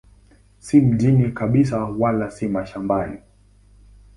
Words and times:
Si 0.59 0.81
mjini 0.81 1.31
kabisa 1.31 1.85
wala 1.85 2.31
si 2.31 2.47
mashambani. 2.47 3.17